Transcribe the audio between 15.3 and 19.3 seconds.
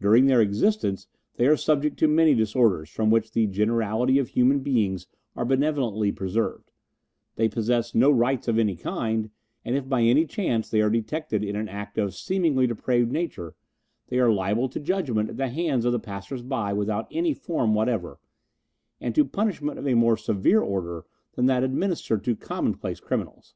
at the hands of the passers by without any form whatever, and to